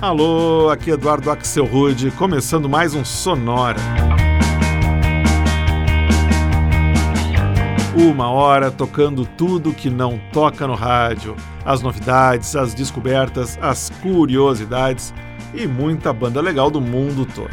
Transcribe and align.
Alô, 0.00 0.70
aqui 0.70 0.90
Eduardo 0.90 1.30
Axel 1.30 1.66
Rude, 1.66 2.10
começando 2.12 2.70
mais 2.70 2.94
um 2.94 3.04
Sonora. 3.04 3.78
Uma 7.94 8.30
hora 8.30 8.70
tocando 8.70 9.26
tudo 9.26 9.74
que 9.74 9.90
não 9.90 10.18
toca 10.32 10.66
no 10.66 10.74
rádio, 10.74 11.36
as 11.66 11.82
novidades, 11.82 12.56
as 12.56 12.72
descobertas, 12.72 13.58
as 13.60 13.90
curiosidades 14.00 15.12
e 15.52 15.66
muita 15.66 16.14
banda 16.14 16.40
legal 16.40 16.70
do 16.70 16.80
mundo 16.80 17.26
todo. 17.26 17.50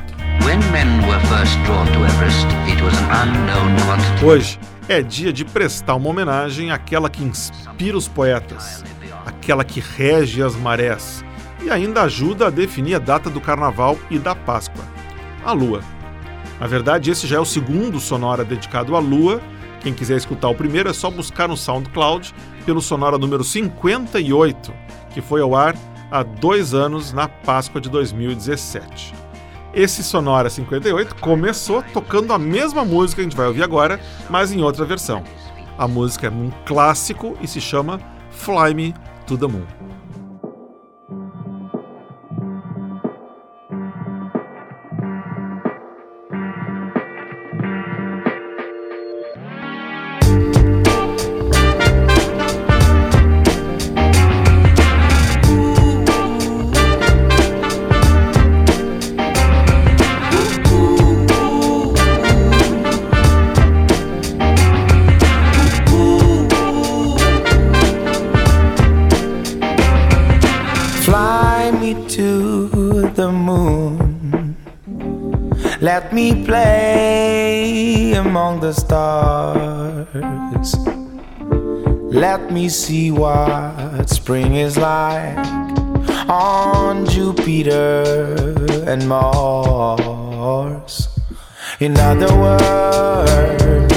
Hoje 4.25 4.57
é 4.87 5.01
dia 5.01 5.33
de 5.33 5.43
prestar 5.43 5.95
uma 5.95 6.09
homenagem 6.09 6.71
àquela 6.71 7.09
que 7.09 7.25
inspira 7.25 7.97
os 7.97 8.07
poetas, 8.07 8.85
aquela 9.25 9.65
que 9.65 9.81
rege 9.81 10.41
as 10.41 10.55
marés 10.55 11.26
e 11.67 11.69
ainda 11.69 12.03
ajuda 12.03 12.47
a 12.47 12.49
definir 12.49 12.95
a 12.95 12.99
data 12.99 13.29
do 13.29 13.41
Carnaval 13.41 13.97
e 14.09 14.17
da 14.17 14.33
Páscoa, 14.33 14.81
a 15.43 15.51
Lua. 15.51 15.81
Na 16.61 16.65
verdade, 16.65 17.11
esse 17.11 17.27
já 17.27 17.35
é 17.35 17.39
o 17.39 17.45
segundo 17.45 17.99
Sonora 17.99 18.45
dedicado 18.45 18.95
à 18.95 18.99
Lua. 18.99 19.41
Quem 19.81 19.93
quiser 19.93 20.15
escutar 20.15 20.47
o 20.47 20.55
primeiro 20.55 20.89
é 20.89 20.93
só 20.93 21.11
buscar 21.11 21.49
no 21.49 21.57
SoundCloud 21.57 22.33
pelo 22.65 22.81
Sonora 22.81 23.17
número 23.17 23.43
58, 23.43 24.73
que 25.13 25.21
foi 25.21 25.41
ao 25.41 25.53
ar 25.55 25.75
há 26.09 26.23
dois 26.23 26.73
anos 26.73 27.11
na 27.11 27.27
Páscoa 27.27 27.81
de 27.81 27.89
2017. 27.89 29.13
Esse 29.73 30.01
Sonora 30.05 30.49
58 30.49 31.15
começou 31.15 31.83
tocando 31.93 32.31
a 32.31 32.39
mesma 32.39 32.85
música 32.85 33.17
que 33.17 33.27
a 33.27 33.29
gente 33.29 33.37
vai 33.37 33.47
ouvir 33.47 33.63
agora, 33.63 33.99
mas 34.29 34.53
em 34.53 34.61
outra 34.63 34.85
versão. 34.85 35.21
A 35.77 35.85
música 35.85 36.27
é 36.27 36.29
um 36.29 36.49
clássico 36.65 37.37
e 37.41 37.47
se 37.47 37.59
chama 37.59 37.99
Fly 38.31 38.73
Me 38.73 38.93
to 39.27 39.37
the 39.37 39.47
Moon. 39.47 39.96
Me 76.17 76.33
play 76.45 78.13
among 78.13 78.59
the 78.59 78.73
stars. 78.73 80.75
Let 82.11 82.51
me 82.51 82.69
see 82.69 83.11
what 83.11 84.09
spring 84.09 84.55
is 84.55 84.77
like 84.77 85.37
on 86.27 87.05
Jupiter 87.05 88.55
and 88.87 89.07
Mars. 89.07 91.07
In 91.79 91.95
other 91.99 92.33
words, 92.45 93.96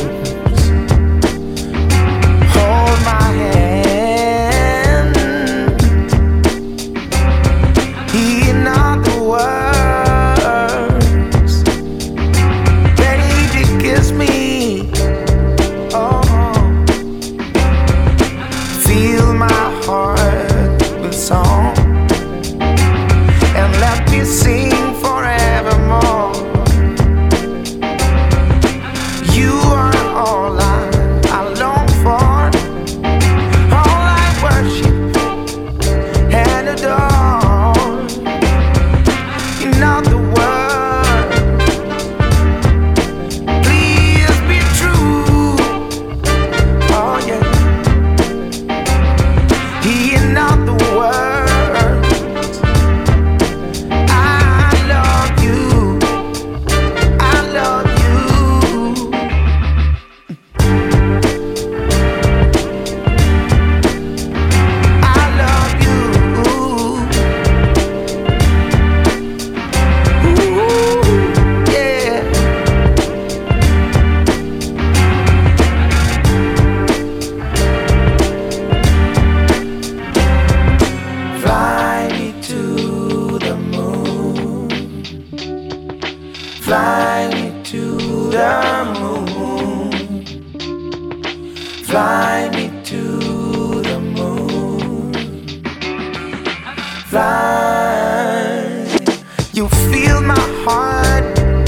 You 99.53 99.69
fill 99.91 100.21
my 100.21 100.39
heart 100.65 101.25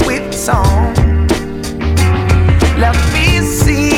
with 0.07 0.33
song. 0.33 0.93
Let 2.77 2.95
me 3.13 3.39
sing. 3.45 3.93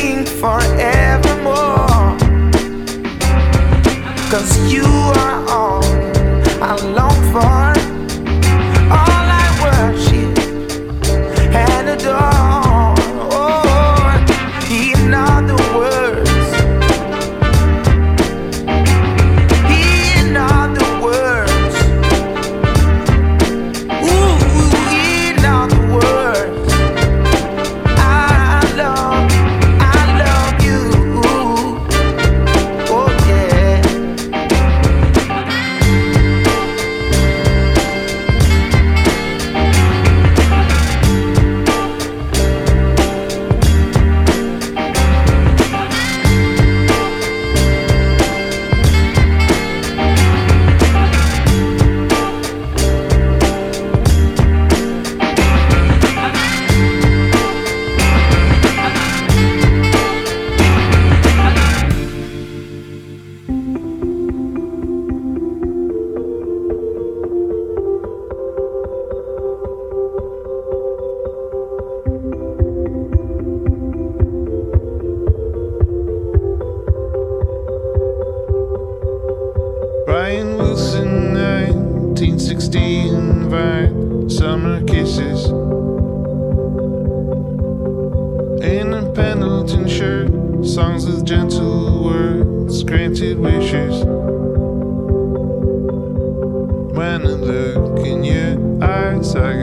Cause 4.37 4.57
you 4.69 4.83
are 4.83 5.49
all 5.49 5.83
I 6.61 6.75
love. 6.93 7.04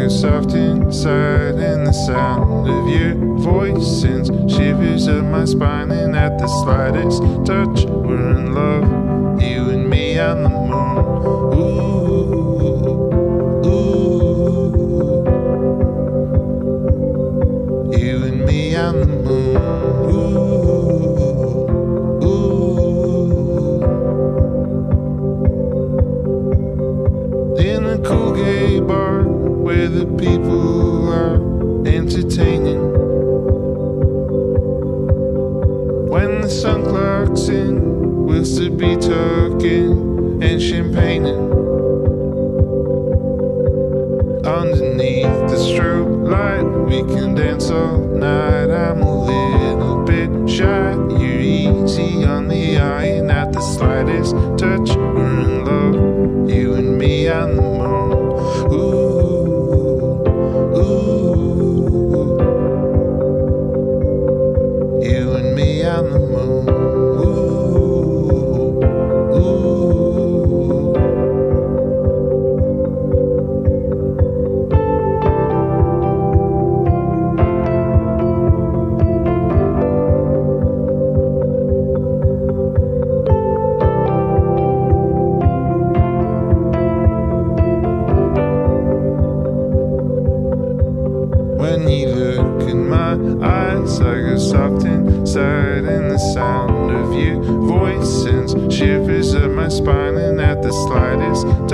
fingers 0.03 0.21
soft 0.21 0.53
inside 0.53 1.55
and 1.57 1.87
the 1.87 1.93
sound 1.93 2.69
of 2.69 2.89
your 2.89 3.15
voice 3.39 4.01
sends 4.01 4.29
shivers 4.53 5.07
up 5.07 5.25
my 5.27 5.45
spine. 5.45 5.91
And 5.91 6.17
at 6.17 6.39
the 6.39 6.49
slightest 6.49 7.23
touch 7.47 7.85
we're 7.85 8.31
in 8.31 8.53
love 8.53 9.41
you 9.41 9.71
and 9.71 9.89
me 9.89 10.19
on 10.19 10.43
the 10.43 10.49
moon. 10.49 11.42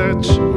catch 0.08 0.47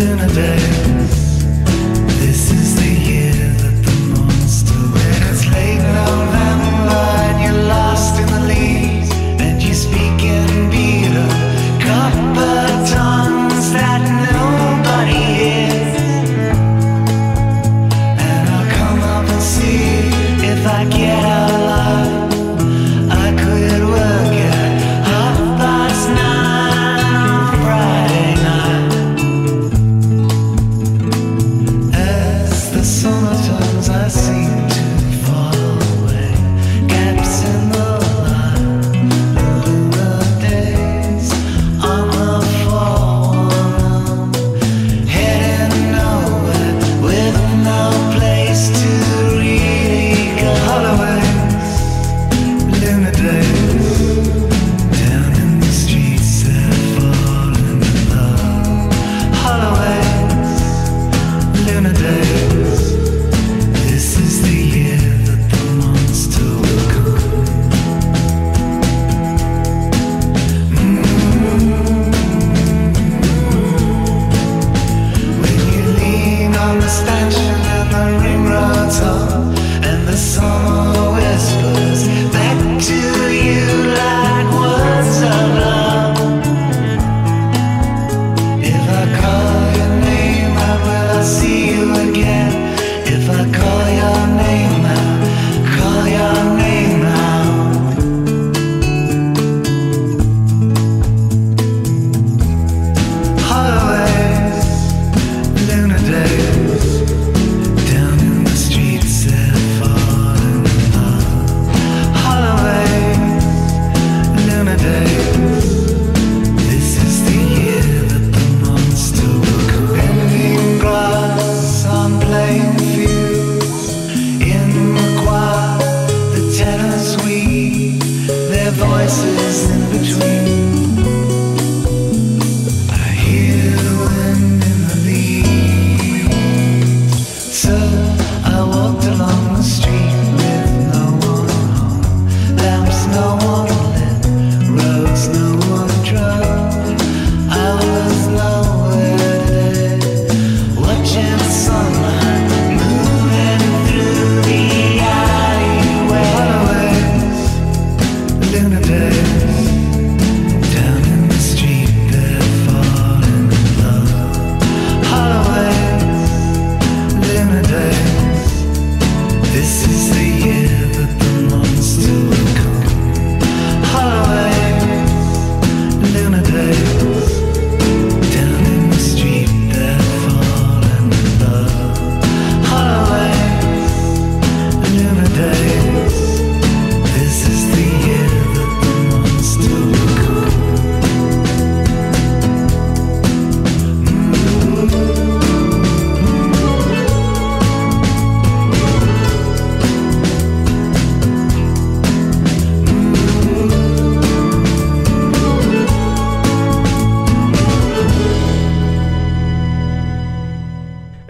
in 0.00 0.18
a 0.20 0.28
day. 0.28 0.58
This 2.20 2.52
is 2.52 2.77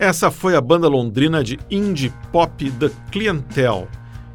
Essa 0.09 0.31
foi 0.31 0.57
a 0.57 0.61
banda 0.63 0.89
londrina 0.89 1.45
de 1.45 1.61
indie 1.71 2.11
pop 2.33 2.71
The 2.71 2.91
Clientele 3.13 3.87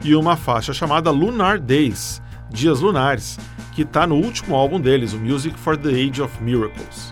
e 0.03 0.13
uma 0.13 0.37
faixa 0.37 0.71
chamada 0.71 1.09
Lunar 1.09 1.57
Days, 1.57 2.21
Dias 2.51 2.79
Lunares, 2.79 3.39
que 3.71 3.81
está 3.81 4.05
no 4.05 4.13
último 4.13 4.55
álbum 4.55 4.79
deles, 4.79 5.13
o 5.13 5.17
Music 5.17 5.57
for 5.57 5.75
the 5.75 5.89
Age 5.89 6.21
of 6.21 6.43
Miracles. 6.43 7.11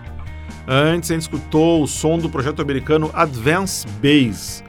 Antes 0.67 1.09
a 1.09 1.15
gente 1.15 1.23
escutou 1.23 1.81
o 1.81 1.87
som 1.87 2.19
do 2.19 2.29
projeto 2.29 2.61
americano 2.61 3.09
Advance 3.15 3.83
Bass, 3.99 4.63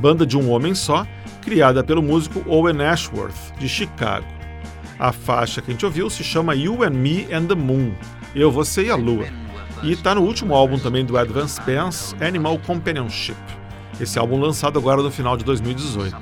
banda 0.00 0.26
de 0.26 0.36
um 0.36 0.50
homem 0.50 0.74
só, 0.74 1.06
criada 1.40 1.84
pelo 1.84 2.02
músico 2.02 2.42
Owen 2.48 2.82
Ashworth, 2.82 3.56
de 3.60 3.68
Chicago. 3.68 4.26
A 4.98 5.12
faixa 5.12 5.62
que 5.62 5.70
a 5.70 5.72
gente 5.72 5.86
ouviu 5.86 6.10
se 6.10 6.24
chama 6.24 6.56
You 6.56 6.82
and 6.82 6.90
Me 6.90 7.32
and 7.32 7.46
the 7.46 7.54
Moon, 7.54 7.94
Eu, 8.34 8.50
Você 8.50 8.86
e 8.86 8.90
a 8.90 8.96
Lua 8.96 9.45
e 9.82 9.92
está 9.92 10.14
no 10.14 10.22
último 10.22 10.54
álbum 10.54 10.78
também 10.78 11.04
do 11.04 11.16
Advance 11.16 11.60
Pants, 11.60 12.14
Animal 12.20 12.58
Companionship. 12.58 13.36
Esse 14.00 14.18
álbum 14.18 14.38
lançado 14.38 14.78
agora 14.78 15.02
no 15.02 15.10
final 15.10 15.36
de 15.36 15.44
2018. 15.44 16.16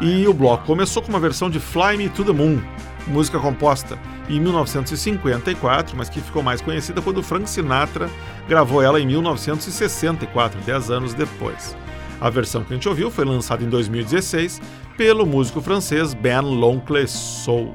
E 0.00 0.26
o 0.26 0.32
bloco 0.32 0.64
começou 0.64 1.02
com 1.02 1.08
uma 1.08 1.20
versão 1.20 1.50
de 1.50 1.60
Fly 1.60 1.96
Me 1.96 2.08
to 2.08 2.24
the 2.24 2.32
Moon, 2.32 2.60
música 3.06 3.38
composta 3.38 3.98
em 4.28 4.40
1954, 4.40 5.96
mas 5.96 6.08
que 6.08 6.20
ficou 6.20 6.42
mais 6.42 6.60
conhecida 6.60 7.02
quando 7.02 7.22
Frank 7.22 7.48
Sinatra 7.48 8.08
gravou 8.48 8.82
ela 8.82 9.00
em 9.00 9.06
1964, 9.06 10.60
10 10.60 10.90
anos 10.90 11.14
depois. 11.14 11.76
A 12.20 12.30
versão 12.30 12.62
que 12.62 12.72
a 12.72 12.76
gente 12.76 12.88
ouviu 12.88 13.10
foi 13.10 13.24
lançada 13.24 13.64
em 13.64 13.68
2016 13.68 14.60
pelo 14.96 15.26
músico 15.26 15.60
francês 15.60 16.14
Ben 16.14 16.40
L'Oncle 16.40 17.08
Soul 17.08 17.74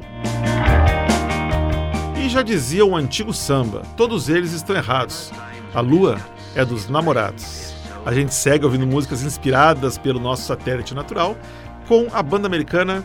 já 2.36 2.44
dizia 2.44 2.86
o 2.86 2.98
antigo 2.98 3.34
samba: 3.34 3.84
todos 3.96 4.28
eles 4.28 4.52
estão 4.52 4.76
errados. 4.76 5.32
A 5.74 5.80
lua 5.80 6.20
é 6.54 6.66
dos 6.66 6.90
namorados. 6.90 7.74
A 8.06 8.14
gente 8.14 8.34
segue 8.34 8.66
ouvindo 8.66 8.86
músicas 8.86 9.24
inspiradas 9.24 9.98
pelo 9.98 10.20
nosso 10.20 10.44
satélite 10.44 10.94
natural 10.94 11.38
com 11.88 12.08
a 12.12 12.22
banda 12.22 12.46
americana 12.46 13.04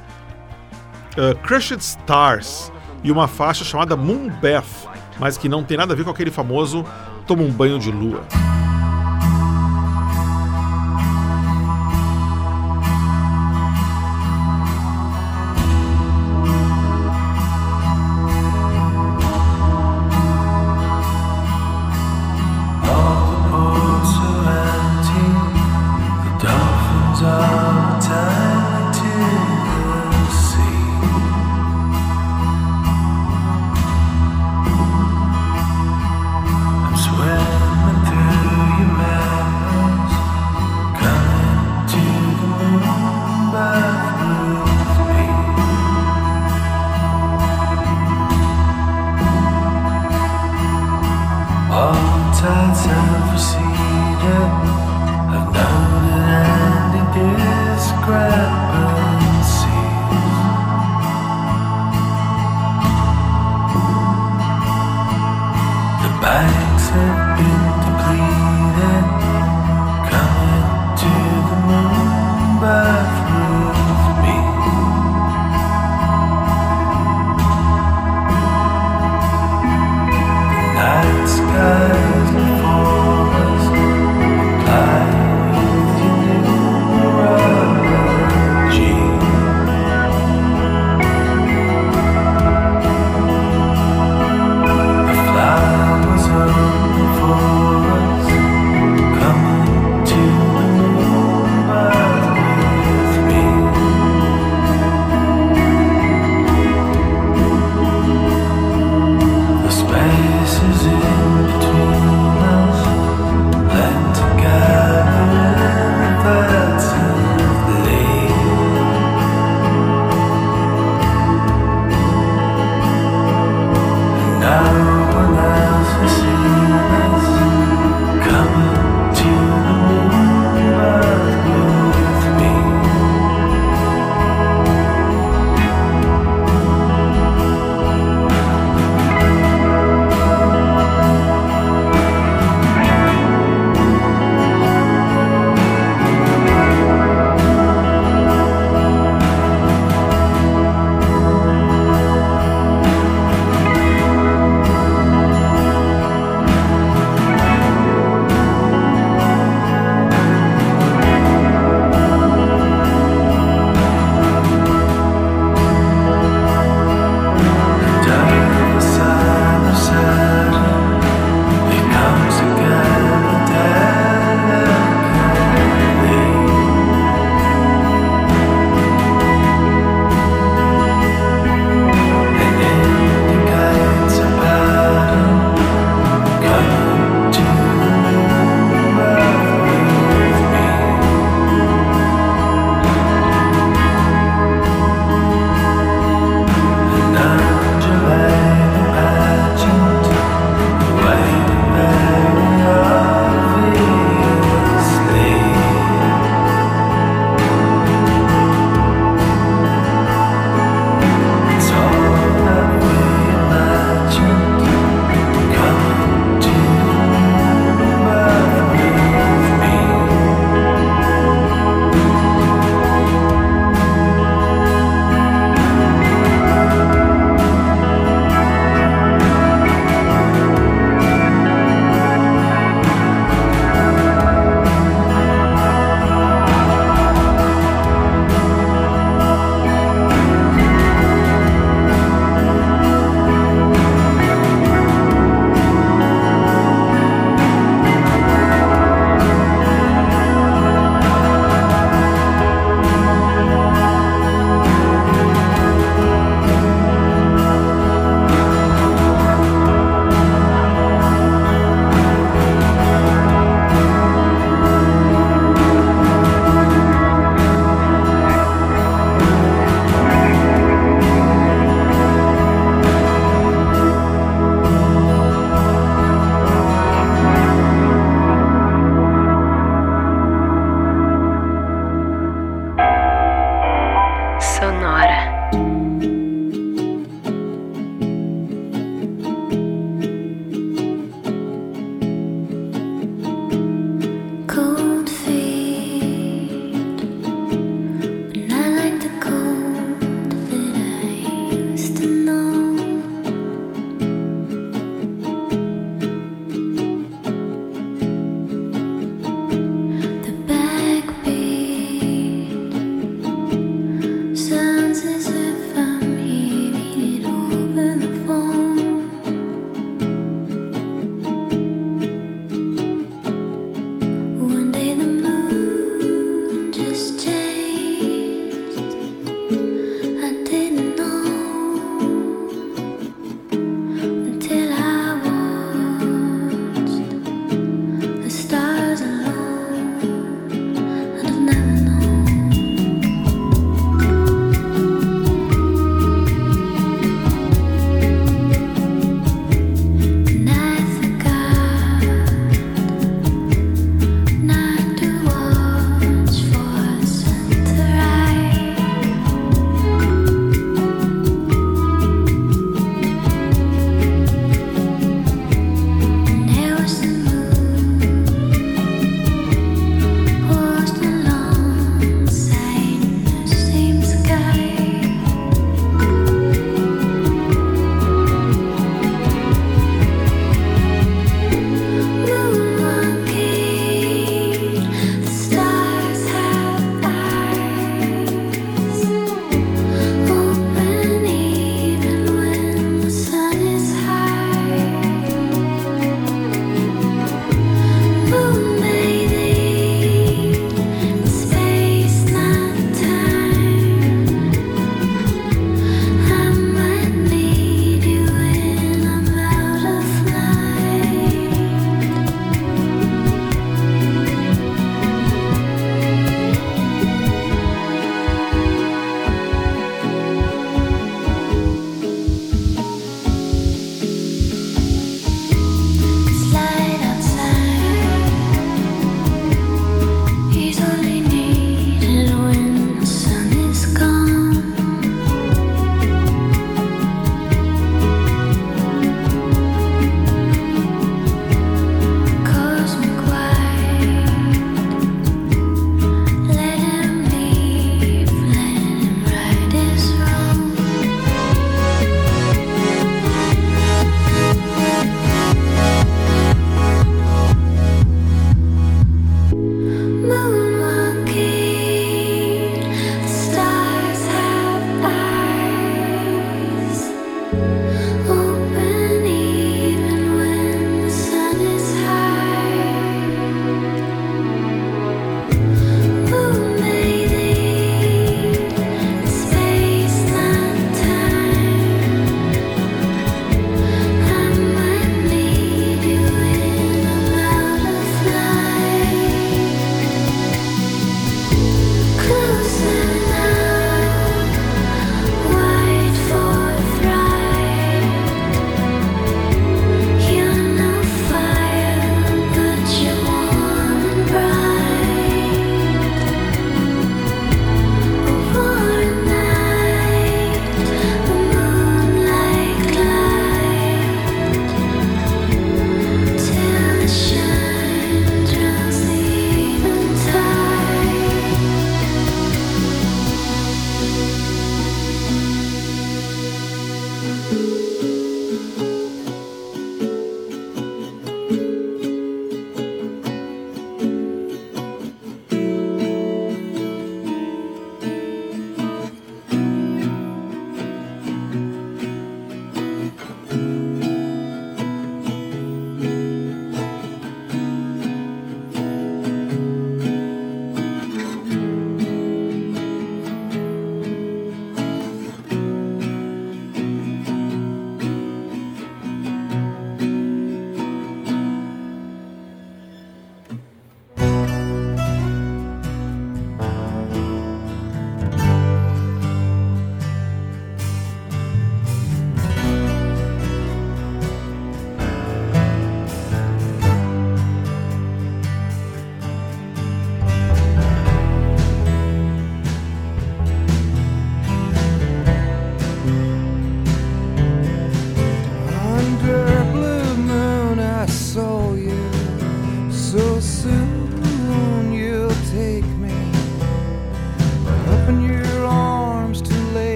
uh, 1.16 1.36
Crushed 1.46 1.80
Stars 1.80 2.72
e 3.04 3.12
uma 3.12 3.28
faixa 3.28 3.64
chamada 3.64 3.96
Moon 3.96 4.28
Bath, 4.42 4.88
mas 5.18 5.38
que 5.38 5.48
não 5.48 5.62
tem 5.62 5.76
nada 5.76 5.92
a 5.92 5.96
ver 5.96 6.04
com 6.04 6.10
aquele 6.10 6.30
famoso 6.30 6.84
Toma 7.24 7.44
um 7.44 7.52
banho 7.52 7.78
de 7.78 7.92
lua. 7.92 8.26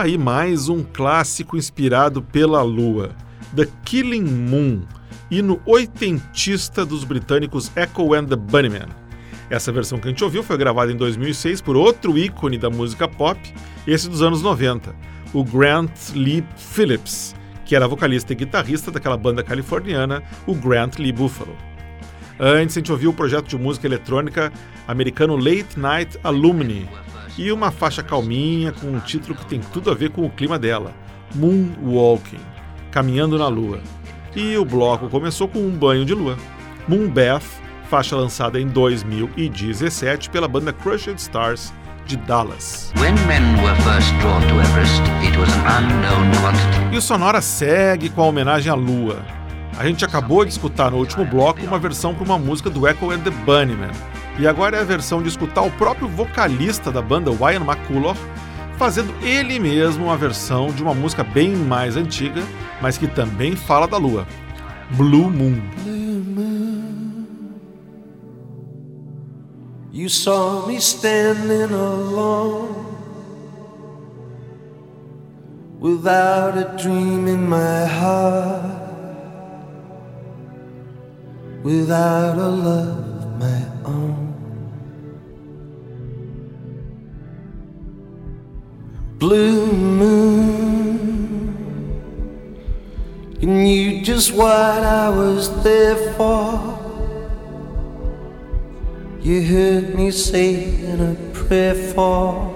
Tá 0.00 0.04
aí 0.04 0.16
mais 0.16 0.70
um 0.70 0.82
clássico 0.82 1.58
inspirado 1.58 2.22
pela 2.22 2.62
lua, 2.62 3.10
The 3.54 3.68
Killing 3.84 4.24
Moon, 4.24 4.80
hino 5.30 5.60
oitentista 5.66 6.86
dos 6.86 7.04
britânicos 7.04 7.70
Echo 7.76 8.14
and 8.14 8.24
the 8.24 8.34
Bunnymen. 8.34 8.88
Essa 9.50 9.70
versão 9.70 9.98
que 9.98 10.08
a 10.08 10.10
gente 10.10 10.24
ouviu 10.24 10.42
foi 10.42 10.56
gravada 10.56 10.90
em 10.90 10.96
2006 10.96 11.60
por 11.60 11.76
outro 11.76 12.16
ícone 12.16 12.56
da 12.56 12.70
música 12.70 13.06
pop, 13.06 13.38
esse 13.86 14.08
dos 14.08 14.22
anos 14.22 14.40
90, 14.40 14.94
o 15.34 15.44
Grant 15.44 16.14
Lee 16.14 16.42
Phillips, 16.56 17.36
que 17.66 17.76
era 17.76 17.86
vocalista 17.86 18.32
e 18.32 18.36
guitarrista 18.36 18.90
daquela 18.90 19.18
banda 19.18 19.42
californiana, 19.42 20.22
o 20.46 20.54
Grant 20.54 20.96
Lee 20.98 21.12
Buffalo. 21.12 21.54
Antes, 22.38 22.74
a 22.74 22.80
gente 22.80 22.90
ouviu 22.90 23.10
o 23.10 23.14
projeto 23.14 23.48
de 23.48 23.58
música 23.58 23.86
eletrônica 23.86 24.50
americano 24.88 25.36
Late 25.36 25.78
Night 25.78 26.18
Alumni 26.24 26.88
e 27.40 27.50
uma 27.50 27.70
faixa 27.70 28.02
calminha 28.02 28.70
com 28.70 28.86
um 28.86 29.00
título 29.00 29.34
que 29.34 29.46
tem 29.46 29.60
tudo 29.60 29.90
a 29.90 29.94
ver 29.94 30.10
com 30.10 30.26
o 30.26 30.30
clima 30.30 30.58
dela, 30.58 30.92
Moonwalking, 31.34 32.38
Caminhando 32.90 33.38
na 33.38 33.48
Lua. 33.48 33.80
E 34.36 34.58
o 34.58 34.64
bloco 34.64 35.08
começou 35.08 35.48
com 35.48 35.58
um 35.58 35.70
banho 35.70 36.04
de 36.04 36.12
lua, 36.12 36.36
Moonbath, 36.86 37.46
faixa 37.88 38.14
lançada 38.14 38.60
em 38.60 38.66
2017 38.66 40.28
pela 40.28 40.46
banda 40.46 40.70
Crushed 40.70 41.18
Stars 41.18 41.72
de 42.04 42.18
Dallas. 42.18 42.92
Everest. 44.60 45.02
E 46.92 46.98
o 46.98 47.00
Sonora 47.00 47.40
segue 47.40 48.10
com 48.10 48.20
a 48.20 48.26
homenagem 48.26 48.70
à 48.70 48.74
Lua. 48.74 49.24
A 49.78 49.86
gente 49.86 50.04
acabou 50.04 50.44
de 50.44 50.50
escutar 50.50 50.90
no 50.90 50.98
último 50.98 51.24
bloco 51.24 51.64
uma 51.64 51.78
versão 51.78 52.14
para 52.14 52.24
uma 52.24 52.38
música 52.38 52.68
do 52.68 52.86
Echo 52.86 53.10
and 53.10 53.20
the 53.20 53.30
Bunnymen. 53.30 53.90
E 54.40 54.46
agora 54.46 54.78
é 54.78 54.80
a 54.80 54.84
versão 54.84 55.22
de 55.22 55.28
escutar 55.28 55.60
o 55.60 55.70
próprio 55.72 56.08
vocalista 56.08 56.90
da 56.90 57.02
banda, 57.02 57.30
Ryan 57.30 57.60
McCullough, 57.60 58.16
fazendo 58.78 59.12
ele 59.22 59.58
mesmo 59.58 60.06
uma 60.06 60.16
versão 60.16 60.68
de 60.68 60.82
uma 60.82 60.94
música 60.94 61.22
bem 61.22 61.54
mais 61.54 61.94
antiga, 61.94 62.42
mas 62.80 62.96
que 62.96 63.06
também 63.06 63.54
fala 63.54 63.86
da 63.86 63.98
Lua, 63.98 64.26
Blue 64.92 65.30
Moon. 65.30 65.60
Blue 65.84 66.24
moon. 66.24 67.26
You 69.92 70.08
saw 70.08 70.66
me 70.66 70.80
standing 70.80 71.74
alone 71.74 72.86
without 75.78 76.56
a 76.56 76.82
dream 76.82 77.28
in 77.28 77.46
my 77.46 77.84
heart, 77.84 78.64
without 81.62 82.38
a 82.38 82.48
love 82.48 82.88
of 83.20 83.38
my 83.38 83.66
own. 83.84 84.29
Blue 89.20 89.70
moon. 89.70 91.20
You 93.38 93.48
knew 93.48 94.02
just 94.02 94.32
what 94.32 94.50
I 94.50 95.10
was 95.10 95.62
there 95.62 95.96
for. 96.14 96.78
You 99.20 99.42
heard 99.42 99.94
me 99.94 100.10
saying 100.10 101.02
a 101.02 101.14
prayer 101.34 101.74
for 101.74 102.48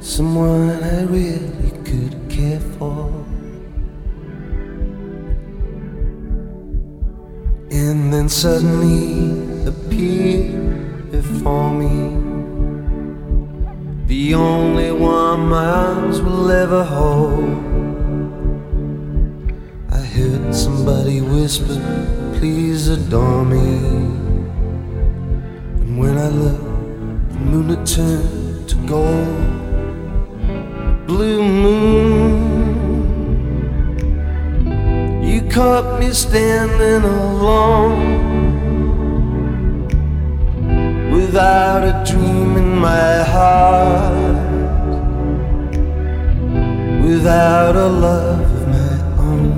someone 0.00 0.70
I 0.82 1.04
really 1.04 1.70
could 1.84 2.16
care 2.28 2.58
for. 2.78 3.06
And 7.70 8.12
then 8.12 8.28
suddenly 8.28 9.68
appeared 9.68 11.12
before 11.12 11.70
me 11.70 12.25
the 14.26 14.34
only 14.34 14.90
one 14.90 15.48
my 15.48 15.64
arms 15.64 16.20
will 16.20 16.50
ever 16.50 16.82
hold. 16.82 17.48
I 19.88 20.00
heard 20.00 20.52
somebody 20.52 21.20
whisper, 21.20 21.78
please 22.36 22.88
adore 22.88 23.44
me. 23.44 23.68
And 25.80 25.96
when 25.96 26.18
I 26.18 26.28
looked, 26.28 27.28
the 27.34 27.38
moon 27.50 27.68
had 27.68 27.86
turned 27.86 28.68
to 28.70 28.76
gold. 28.94 29.46
Blue 31.06 31.42
moon, 31.64 32.32
you 35.22 35.40
caught 35.48 36.00
me 36.00 36.10
standing 36.10 37.04
alone 37.08 38.35
without 41.26 41.82
a 41.82 41.94
dream 42.08 42.56
in 42.56 42.78
my 42.78 43.14
heart, 43.34 44.14
without 47.02 47.74
a 47.74 47.88
love 47.88 48.48
of 48.58 48.64
my 48.76 48.94
own. 49.28 49.50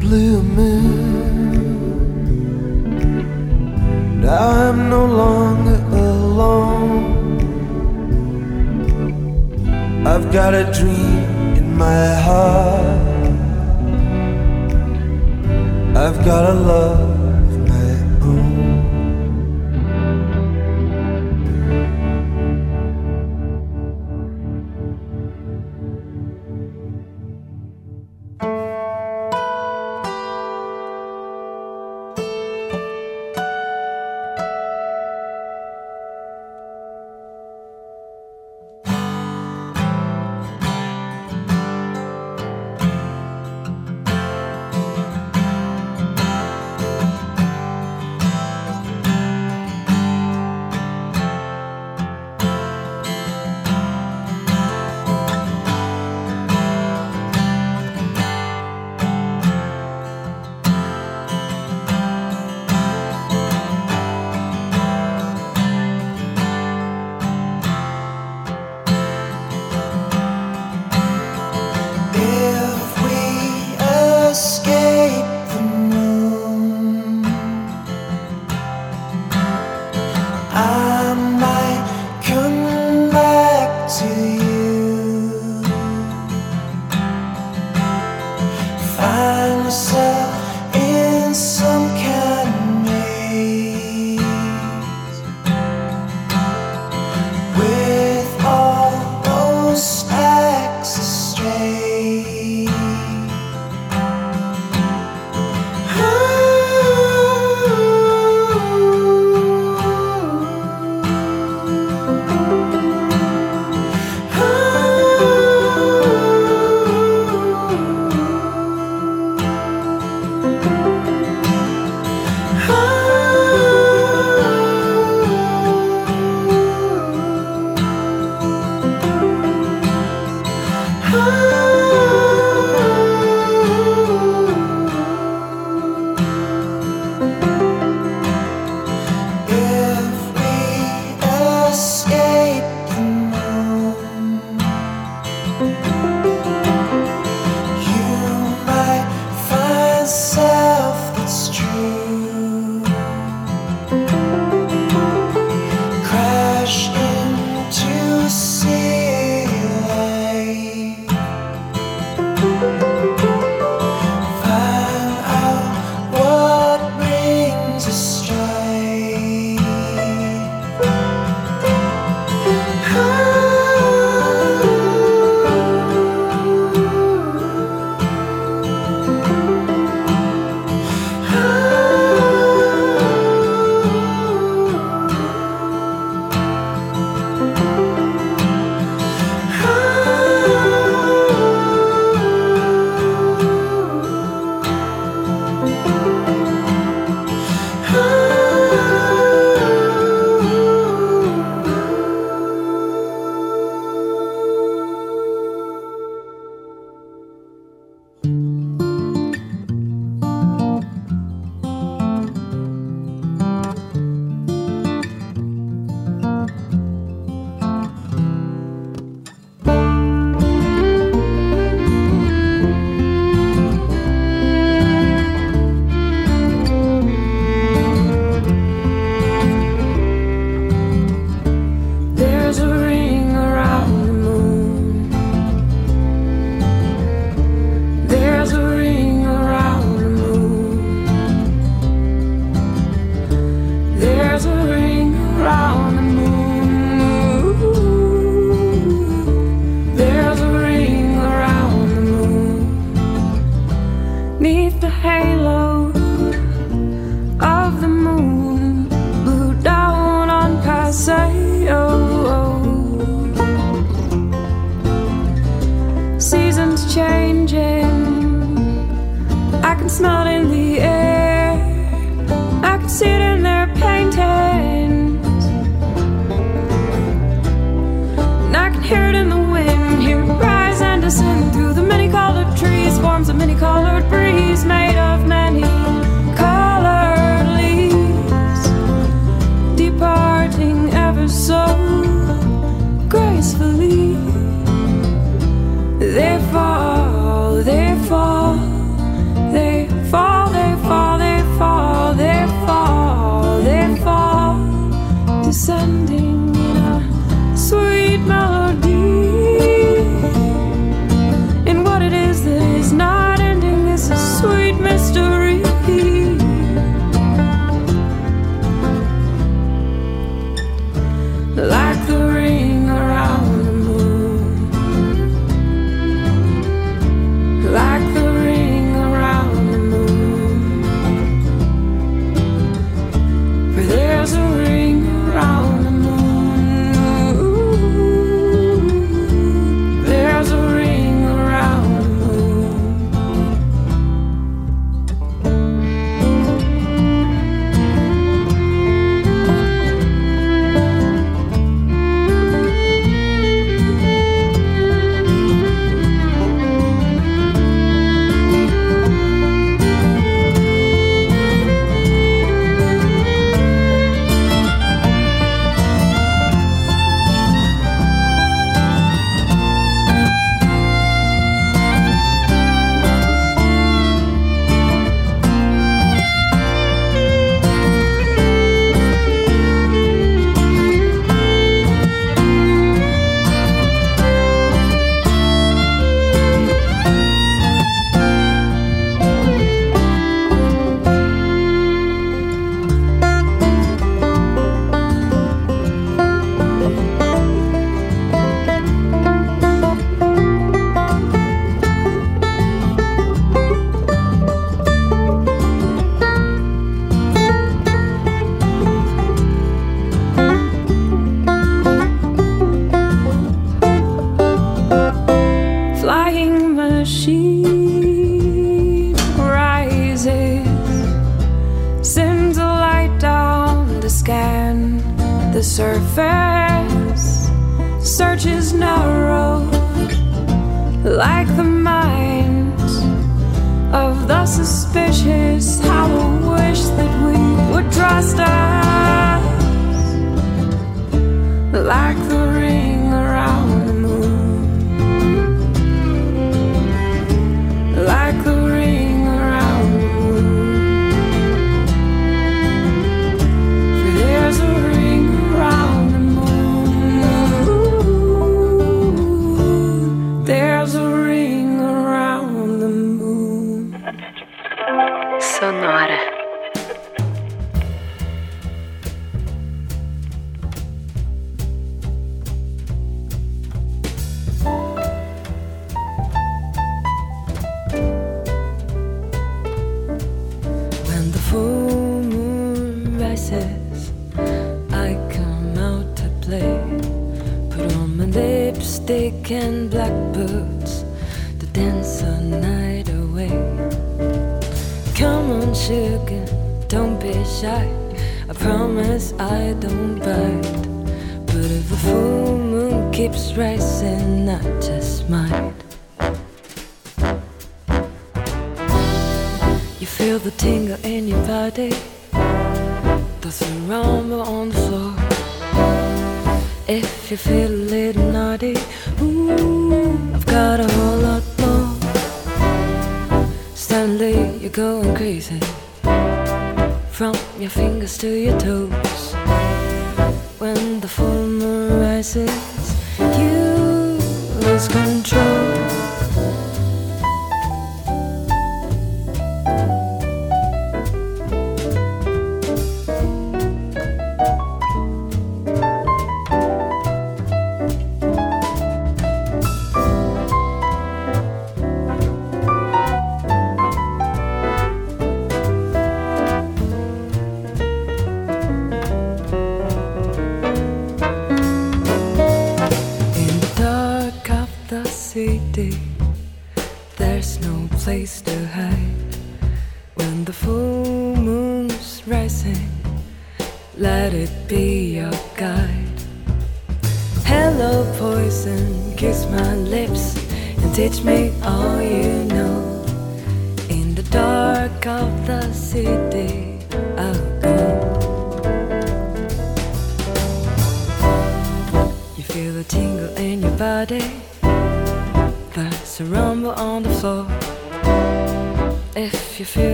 Blue 0.00 0.42
moon, 0.42 1.50
now 4.22 4.48
I'm 4.64 4.88
no 4.88 5.04
longer 5.04 5.78
alone. 6.08 7.04
I've 10.06 10.32
got 10.32 10.54
a 10.54 10.64
dream 10.72 11.56
in 11.60 11.76
my 11.76 12.06
heart. 12.26 13.09
I've 16.00 16.24
got 16.24 16.48
a 16.48 16.54
love 16.54 17.09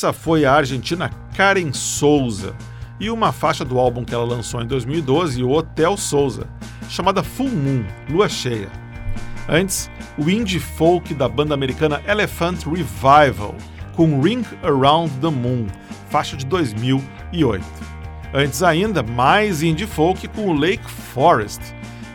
Essa 0.00 0.14
foi 0.14 0.46
a 0.46 0.54
argentina 0.54 1.10
Karen 1.36 1.74
Souza 1.74 2.54
e 2.98 3.10
uma 3.10 3.32
faixa 3.32 3.66
do 3.66 3.78
álbum 3.78 4.02
que 4.02 4.14
ela 4.14 4.24
lançou 4.24 4.62
em 4.62 4.66
2012, 4.66 5.44
o 5.44 5.50
Hotel 5.50 5.94
Souza, 5.98 6.48
chamada 6.88 7.22
Full 7.22 7.50
Moon, 7.50 7.84
Lua 8.08 8.26
Cheia. 8.26 8.70
Antes, 9.46 9.90
o 10.16 10.30
indie 10.30 10.58
folk 10.58 11.12
da 11.12 11.28
banda 11.28 11.52
americana 11.52 12.00
Elephant 12.08 12.64
Revival, 12.64 13.54
com 13.94 14.22
Ring 14.22 14.42
Around 14.62 15.12
the 15.20 15.28
Moon, 15.28 15.66
faixa 16.08 16.34
de 16.34 16.46
2008. 16.46 17.62
Antes 18.32 18.62
ainda, 18.62 19.02
mais 19.02 19.62
indie 19.62 19.86
folk 19.86 20.26
com 20.28 20.46
o 20.46 20.54
Lake 20.54 20.90
Forest 20.90 21.60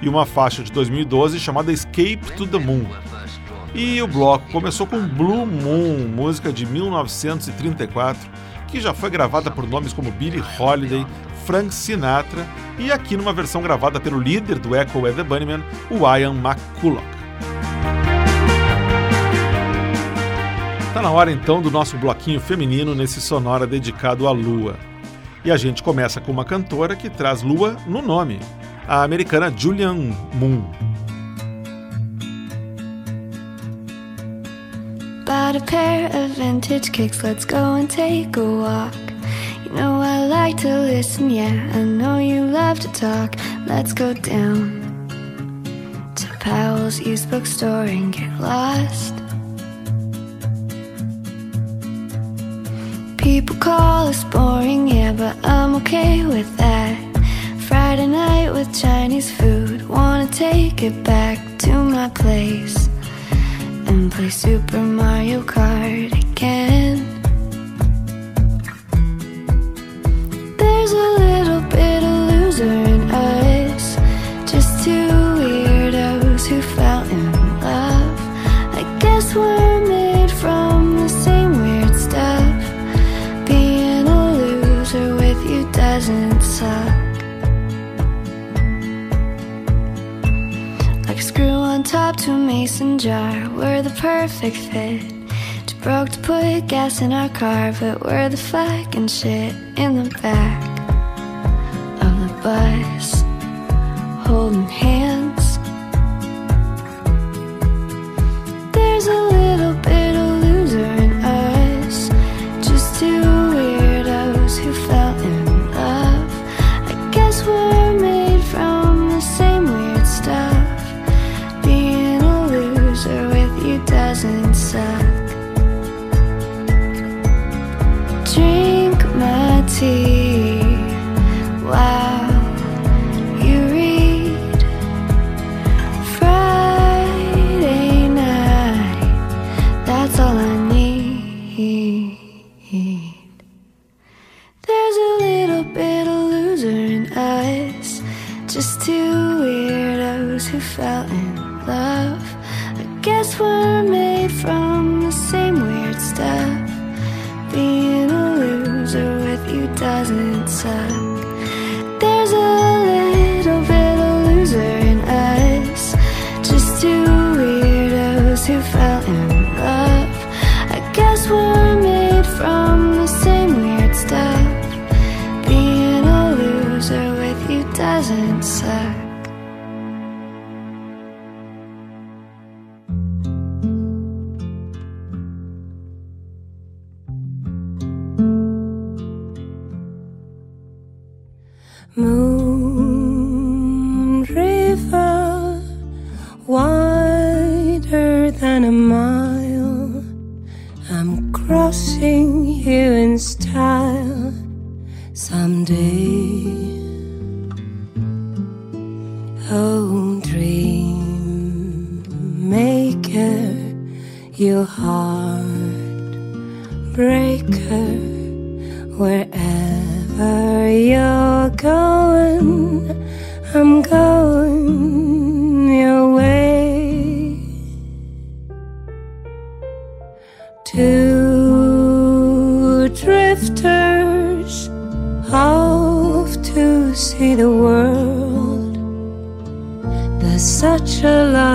e 0.02 0.10
uma 0.10 0.26
faixa 0.26 0.64
de 0.64 0.72
2012 0.72 1.40
chamada 1.40 1.72
Escape 1.72 2.32
to 2.36 2.48
the 2.48 2.58
Moon. 2.58 2.84
E 3.76 4.02
o 4.02 4.08
bloco 4.08 4.50
começou 4.54 4.88
com 4.88 5.06
Blue 5.06 5.46
Moon, 5.46 6.08
música 6.08 6.50
de 6.50 6.66
1934, 6.66 8.32
que 8.70 8.80
já 8.80 8.94
foi 8.94 9.10
gravada 9.10 9.52
por 9.52 9.68
nomes 9.68 9.92
como 9.92 10.10
Billie 10.12 10.42
Holiday, 10.58 11.06
Frank 11.46 11.74
Sinatra 11.74 12.48
e 12.80 12.90
aqui 12.90 13.18
numa 13.18 13.34
versão 13.34 13.62
gravada 13.62 14.00
pelo 14.00 14.18
líder 14.18 14.60
do 14.60 14.74
Echo 14.74 15.06
and 15.06 15.16
the 15.16 15.24
Bunnymen, 15.24 15.62
o 15.92 16.08
Ian 16.08 16.36
McCulloch. 16.36 17.06
Tá 20.94 21.02
na 21.02 21.12
hora 21.12 21.30
então 21.30 21.62
do 21.62 21.70
nosso 21.70 21.98
bloquinho 21.98 22.40
feminino 22.40 22.96
nesse 22.96 23.20
sonora 23.20 23.68
dedicado 23.68 24.26
à 24.26 24.32
lua. 24.32 24.78
E 25.44 25.52
a 25.52 25.58
gente 25.58 25.84
começa 25.84 26.22
com 26.22 26.32
uma 26.32 26.46
cantora 26.46 26.96
que 26.96 27.10
traz 27.10 27.42
lua 27.42 27.76
no 27.86 28.02
nome, 28.02 28.40
a 28.88 29.04
americana 29.04 29.54
Julianne 29.54 30.16
Moon. 30.34 30.64
Bought 35.46 35.62
a 35.62 35.66
pair 35.66 36.10
of 36.12 36.32
vintage 36.32 36.92
kicks, 36.92 37.22
let's 37.24 37.46
go 37.46 37.76
and 37.76 37.88
take 37.88 38.36
a 38.36 38.44
walk. 38.44 38.96
You 39.64 39.74
know 39.74 40.02
I 40.02 40.26
like 40.26 40.58
to 40.62 40.80
listen, 40.80 41.30
yeah, 41.30 41.70
I 41.72 41.84
know 41.84 42.18
you 42.18 42.44
love 42.46 42.80
to 42.80 42.92
talk. 42.94 43.36
Let's 43.68 43.94
go 43.94 44.16
down 44.16 44.58
to 46.16 46.28
Powell's 46.40 47.00
used 47.00 47.30
bookstore 47.30 47.84
and 47.84 48.12
get 48.12 48.32
lost. 48.40 49.14
People 53.18 53.56
call 53.58 54.08
us 54.08 54.24
boring, 54.24 54.88
yeah, 54.88 55.14
but 55.14 55.38
I'm 55.46 55.76
okay 55.76 56.26
with 56.26 56.58
that. 56.58 56.98
Friday 57.68 58.08
night 58.08 58.50
with 58.50 58.74
Chinese 58.74 59.30
food, 59.30 59.88
wanna 59.88 60.28
take 60.28 60.82
it 60.82 61.04
back 61.04 61.38
to 61.60 61.72
my 61.84 62.10
place 62.10 62.85
and 63.88 64.12
play 64.12 64.30
Super 64.30 64.80
Mario 64.80 65.42
Kart 65.42 66.12
again. 66.32 67.15
To 92.26 92.32
a 92.32 92.38
mason 92.40 92.98
jar, 92.98 93.48
we're 93.52 93.84
the 93.84 93.96
perfect 94.02 94.58
fit. 94.58 95.00
Too 95.68 95.78
broke 95.84 96.10
to 96.10 96.20
put 96.22 96.66
gas 96.66 97.00
in 97.02 97.14
our 97.14 97.30
car, 97.30 97.72
but 97.80 98.04
we're 98.04 98.30
the 98.30 98.38
fucking 98.38 99.10
shit 99.10 99.54
in 99.78 100.04
the 100.04 100.10
back 100.24 100.60
of 102.02 102.14
the 102.22 102.34
bus, 102.42 103.15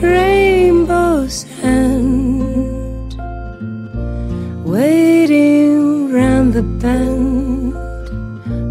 rainbows 0.01 1.45
and 1.65 3.13
waiting 4.65 6.13
round 6.13 6.53
the 6.53 6.63
bend, 6.63 7.75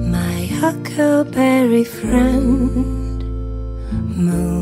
my 0.10 0.46
huckleberry 0.62 1.84
friend. 1.84 3.20
Moon. 4.16 4.59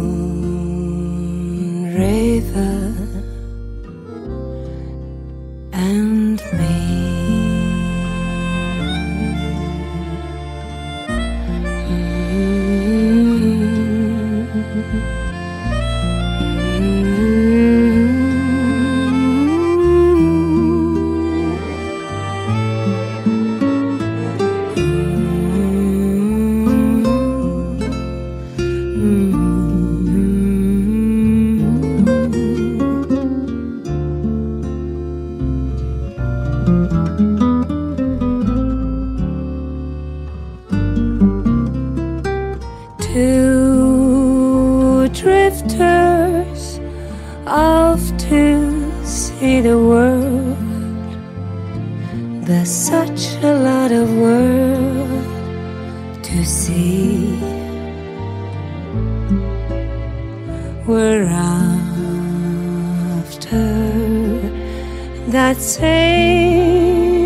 that 65.27 65.57
same 65.57 67.17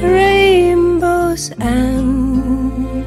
rainbow's 0.00 1.50
end, 1.58 3.04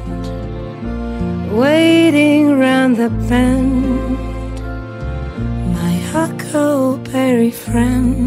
waiting 1.50 2.58
round 2.58 2.96
the 2.96 3.08
bend, 3.28 4.58
my 5.72 5.94
huckleberry 6.12 7.50
friend. 7.50 8.17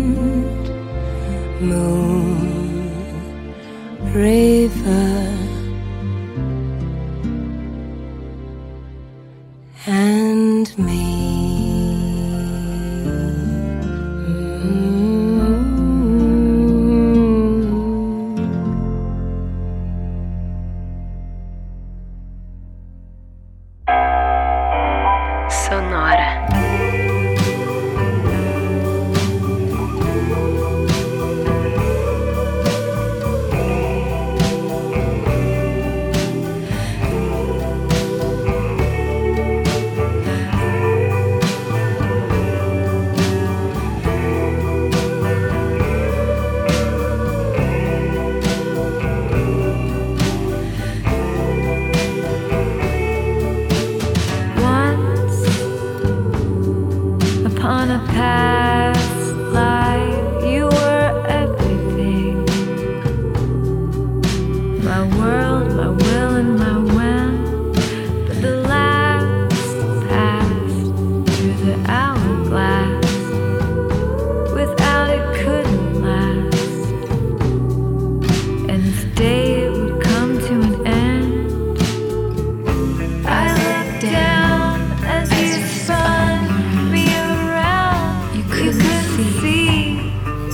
see 89.40 89.96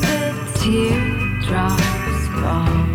the 0.01 0.33
teardrops 0.59 2.27
fall. 2.39 2.86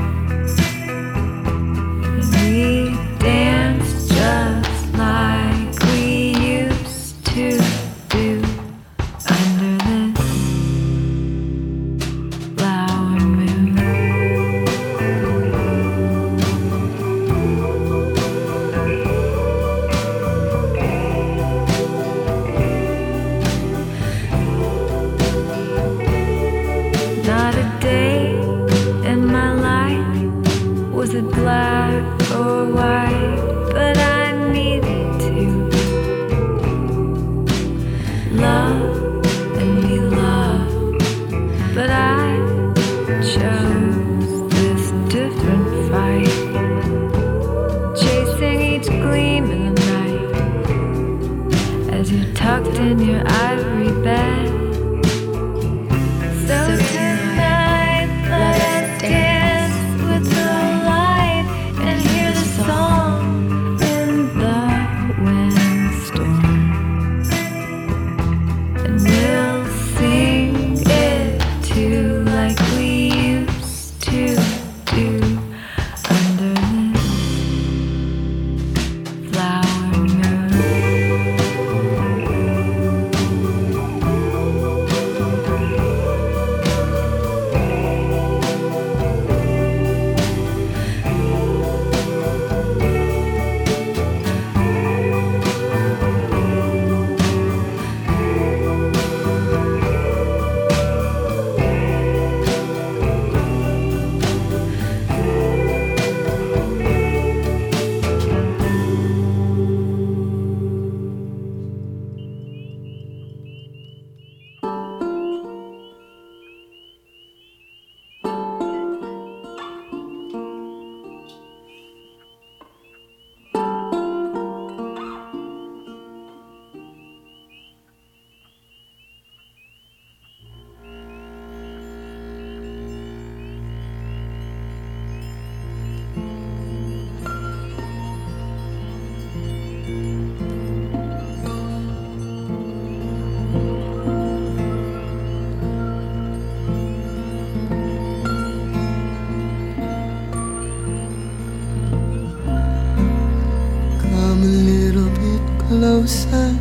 No. 156.02 156.58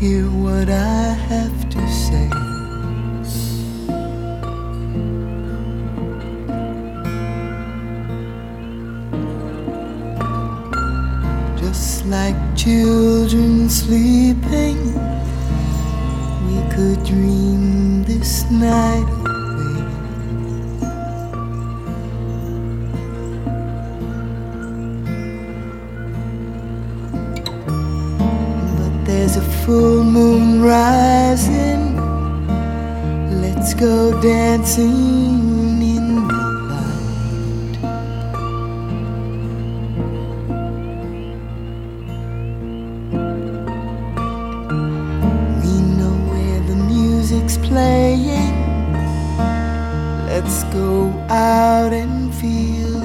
Hear 0.00 0.24
what 0.26 0.68
I 0.68 1.07
Let's 50.48 50.64
go 50.72 51.10
out 51.28 51.92
and 51.92 52.34
feel 52.34 52.97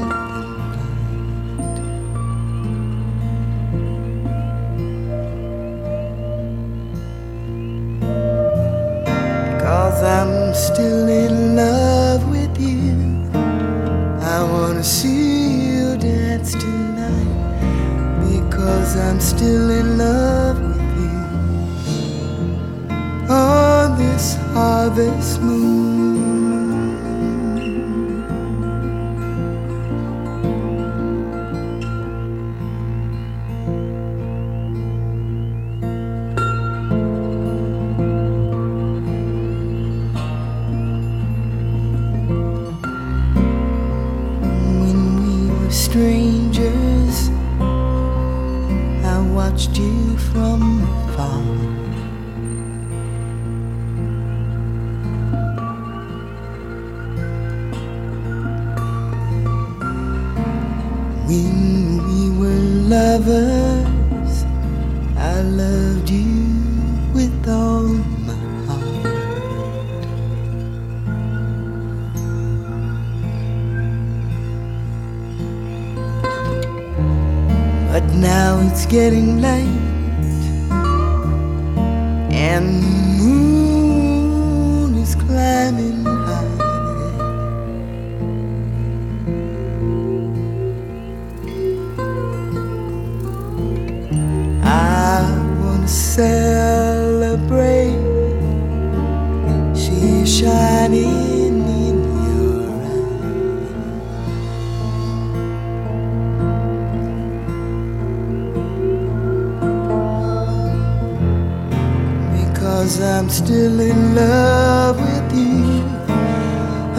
Because 112.84 113.02
I'm 113.02 113.30
still 113.30 113.80
in 113.80 114.14
love 114.14 115.00
with 115.00 115.38
you. 115.38 115.84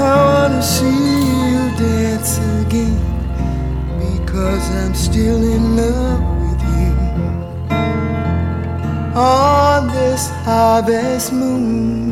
I 0.03 0.15
wanna 0.27 0.63
see 0.63 0.87
you 0.87 1.71
dance 1.77 2.39
again. 2.63 2.99
Because 3.99 4.65
I'm 4.81 4.95
still 4.95 5.43
in 5.55 5.77
love 5.77 6.23
with 6.43 6.63
you. 6.79 6.93
On 9.15 9.89
this 9.89 10.31
harvest 10.47 11.33
moon. 11.35 12.04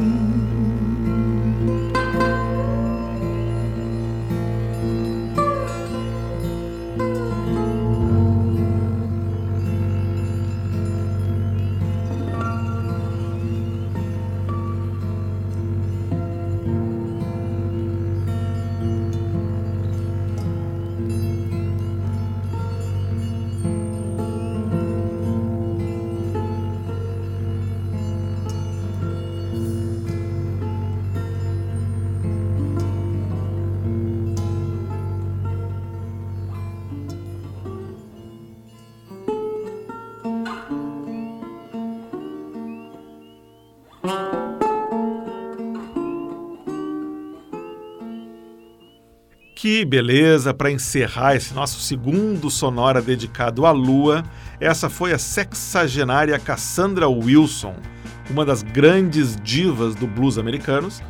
Que 49.62 49.84
beleza 49.84 50.52
para 50.52 50.72
encerrar 50.72 51.36
esse 51.36 51.54
nosso 51.54 51.78
segundo 51.78 52.50
sonora 52.50 53.00
dedicado 53.00 53.64
à 53.64 53.70
Lua. 53.70 54.24
Essa 54.58 54.90
foi 54.90 55.12
a 55.12 55.18
sexagenária 55.18 56.36
Cassandra 56.36 57.08
Wilson, 57.08 57.76
uma 58.28 58.44
das 58.44 58.64
grandes 58.64 59.36
divas 59.40 59.94
do 59.94 60.04
blues 60.04 60.36
americanos, 60.36 61.00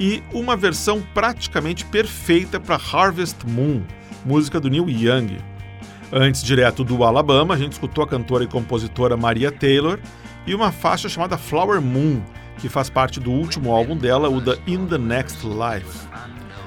e 0.00 0.22
uma 0.32 0.56
versão 0.56 1.02
praticamente 1.12 1.84
perfeita 1.84 2.58
para 2.58 2.76
Harvest 2.76 3.46
Moon, 3.46 3.82
música 4.24 4.58
do 4.58 4.70
Neil 4.70 4.88
Young. 4.88 5.36
Antes, 6.10 6.42
direto 6.42 6.82
do 6.82 7.04
Alabama, 7.04 7.52
a 7.52 7.58
gente 7.58 7.72
escutou 7.72 8.02
a 8.02 8.08
cantora 8.08 8.42
e 8.42 8.46
compositora 8.46 9.18
Maria 9.18 9.52
Taylor 9.52 9.98
e 10.46 10.54
uma 10.54 10.72
faixa 10.72 11.10
chamada 11.10 11.36
Flower 11.36 11.82
Moon, 11.82 12.22
que 12.56 12.70
faz 12.70 12.88
parte 12.88 13.20
do 13.20 13.30
último 13.30 13.70
álbum 13.70 13.94
dela, 13.94 14.30
o 14.30 14.40
The 14.40 14.58
In 14.66 14.86
the 14.86 14.96
Next 14.96 15.46
Life. 15.46 16.08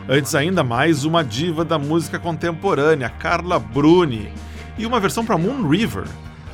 Antes 0.09 0.33
ainda 0.33 0.63
mais 0.63 1.05
uma 1.05 1.23
diva 1.23 1.63
da 1.63 1.77
música 1.77 2.17
contemporânea, 2.17 3.07
Carla 3.07 3.59
Bruni, 3.59 4.33
e 4.77 4.85
uma 4.85 4.99
versão 4.99 5.23
para 5.23 5.37
Moon 5.37 5.67
River, 5.67 6.05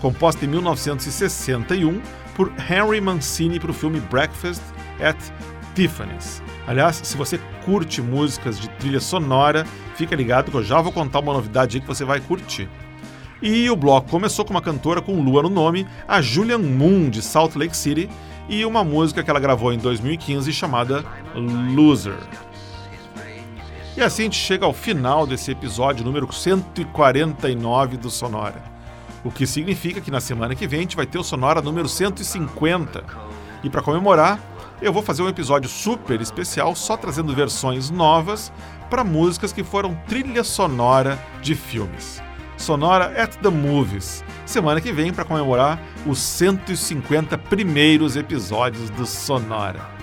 composta 0.02 0.44
em 0.44 0.50
1961 0.50 2.02
por 2.36 2.52
Henry 2.70 3.00
Mancini 3.00 3.60
para 3.60 3.72
o 3.72 3.74
filme 3.74 4.02
Breakfast 4.02 4.62
at 5.02 5.18
Tiffany's. 5.74 6.44
Aliás, 6.68 7.00
se 7.02 7.16
você 7.16 7.40
curte 7.64 8.02
músicas 8.02 8.60
de 8.60 8.68
trilha 8.72 9.00
sonora, 9.00 9.66
fica 9.96 10.16
ligado 10.16 10.52
que 10.52 10.58
eu 10.58 10.64
já 10.64 10.82
vou 10.82 10.92
contar 10.92 11.20
uma 11.20 11.34
novidade 11.34 11.78
aí 11.78 11.82
que 11.82 11.88
você 11.88 12.04
vai 12.04 12.20
curtir. 12.20 12.70
E 13.42 13.70
o 13.70 13.76
bloco 13.76 14.10
começou 14.10 14.44
com 14.44 14.52
uma 14.52 14.62
cantora 14.62 15.02
com 15.02 15.22
lua 15.22 15.44
no 15.44 15.50
nome, 15.50 15.88
a 16.06 16.22
Julian 16.22 16.58
Moon, 16.58 17.10
de 17.10 17.22
Salt 17.22 17.56
Lake 17.56 17.78
City, 17.78 18.10
e 18.50 18.66
uma 18.66 18.84
música 18.84 19.24
que 19.24 19.30
ela 19.30 19.40
gravou 19.40 19.72
em 19.72 19.78
2015 19.78 20.52
chamada 20.52 21.06
Loser. 21.74 22.18
E 23.98 24.02
assim 24.04 24.22
a 24.22 24.26
gente 24.26 24.38
chega 24.38 24.64
ao 24.64 24.74
final 24.74 25.26
desse 25.26 25.50
episódio 25.50 26.06
número 26.06 26.32
149 26.32 27.98
do 27.98 28.12
Sonora. 28.12 28.62
O 29.24 29.32
que 29.32 29.48
significa 29.48 30.00
que 30.00 30.12
na 30.12 30.22
semana 30.22 30.54
que 30.54 30.68
vem 30.68 30.78
a 30.78 30.84
gente 30.84 30.96
vai 30.96 31.08
ter 31.08 31.18
o 31.18 31.24
Sonora 31.24 31.64
número 31.64 31.90
150. 31.90 33.04
E 33.64 33.72
para 33.72 33.82
comemorar, 33.82 34.40
eu 34.84 34.94
vou 34.94 35.02
fazer 35.02 35.24
um 35.24 35.28
episódio 35.28 35.68
super 35.68 36.22
especial 36.22 36.76
só 36.76 36.96
trazendo 36.96 37.34
versões 37.34 37.90
novas 37.90 38.54
para 38.88 39.04
músicas 39.04 39.52
que 39.52 39.64
foram 39.64 39.96
trilha 40.08 40.44
sonora 40.44 41.18
de 41.42 41.56
filmes. 41.56 42.22
Sonora 42.56 43.20
at 43.20 43.36
the 43.38 43.50
Movies. 43.50 44.24
Semana 44.46 44.80
que 44.80 44.94
vem 44.94 45.12
para 45.12 45.26
comemorar 45.26 45.82
os 46.06 46.20
150 46.20 47.36
primeiros 47.36 48.16
episódios 48.16 48.92
do 48.92 49.08
Sonora. 49.08 49.97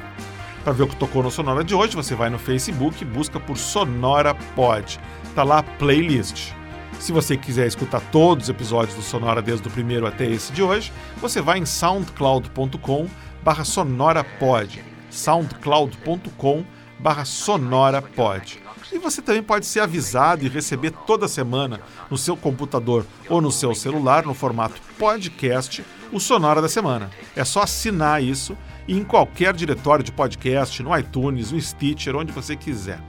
Para 0.64 0.72
ver 0.72 0.84
o 0.84 0.88
que 0.88 0.96
tocou 0.96 1.22
no 1.22 1.30
Sonora 1.30 1.62
de 1.62 1.74
hoje, 1.74 1.94
você 1.94 2.14
vai 2.14 2.30
no 2.30 2.38
Facebook 2.38 3.02
e 3.02 3.04
busca 3.04 3.38
por 3.38 3.58
Sonora 3.58 4.34
Pod. 4.56 4.98
Tá 5.34 5.42
lá 5.42 5.58
a 5.58 5.62
playlist. 5.62 6.52
Se 6.98 7.12
você 7.12 7.36
quiser 7.36 7.66
escutar 7.66 8.00
todos 8.10 8.44
os 8.44 8.48
episódios 8.48 8.96
do 8.96 9.02
Sonora 9.02 9.42
desde 9.42 9.68
o 9.68 9.70
primeiro 9.70 10.06
até 10.06 10.24
esse 10.24 10.54
de 10.54 10.62
hoje, 10.62 10.90
você 11.18 11.42
vai 11.42 11.58
em 11.58 11.66
soundcloud.com 11.66 13.06
barra 13.42 13.62
sonorapod. 13.62 14.82
soundcloud.com 15.10 16.64
barra 16.98 17.26
sonorapod. 17.26 18.62
E 18.90 18.98
você 18.98 19.20
também 19.20 19.42
pode 19.42 19.66
ser 19.66 19.80
avisado 19.80 20.46
e 20.46 20.48
receber 20.48 20.92
toda 21.06 21.28
semana 21.28 21.80
no 22.10 22.16
seu 22.16 22.38
computador 22.38 23.04
ou 23.28 23.42
no 23.42 23.52
seu 23.52 23.74
celular, 23.74 24.24
no 24.24 24.32
formato 24.32 24.80
podcast, 24.98 25.84
o 26.10 26.18
Sonora 26.18 26.62
da 26.62 26.70
Semana. 26.70 27.10
É 27.36 27.44
só 27.44 27.62
assinar 27.62 28.22
isso 28.22 28.56
e 28.86 28.96
em 28.96 29.04
qualquer 29.04 29.54
diretório 29.54 30.04
de 30.04 30.12
podcast, 30.12 30.82
no 30.82 30.96
iTunes, 30.96 31.52
no 31.52 31.60
Stitcher, 31.60 32.16
onde 32.16 32.32
você 32.32 32.56
quiser. 32.56 33.00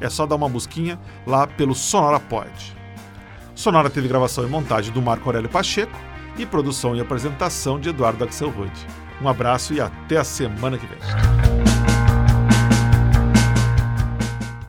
É 0.00 0.08
só 0.08 0.26
dar 0.26 0.36
uma 0.36 0.48
busquinha 0.48 0.98
lá 1.26 1.46
pelo 1.46 1.74
Sonora 1.74 2.18
Pod. 2.18 2.50
Sonora 3.54 3.90
teve 3.90 4.08
gravação 4.08 4.44
e 4.44 4.48
montagem 4.48 4.92
do 4.92 5.02
Marco 5.02 5.28
Aurélio 5.28 5.48
Pacheco 5.48 5.98
e 6.38 6.46
produção 6.46 6.96
e 6.96 7.00
apresentação 7.00 7.78
de 7.78 7.90
Eduardo 7.90 8.24
Axel 8.24 8.48
Rude. 8.48 8.86
Um 9.20 9.28
abraço 9.28 9.74
e 9.74 9.80
até 9.80 10.16
a 10.16 10.24
semana 10.24 10.78
que 10.78 10.86
vem. 10.86 11.59